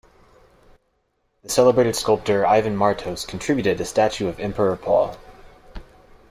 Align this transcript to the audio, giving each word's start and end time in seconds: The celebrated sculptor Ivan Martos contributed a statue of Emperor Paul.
The 1.43 1.49
celebrated 1.49 1.95
sculptor 1.95 2.43
Ivan 2.43 2.75
Martos 2.75 3.23
contributed 3.27 3.79
a 3.79 3.85
statue 3.85 4.27
of 4.27 4.39
Emperor 4.39 4.75
Paul. 4.75 5.15